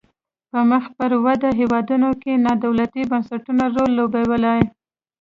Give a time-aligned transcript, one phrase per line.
[0.51, 4.61] په مخ پر ودې هیوادونو کې نا دولتي بنسټونو رول لوبولای.